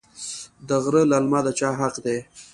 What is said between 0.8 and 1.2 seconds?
غره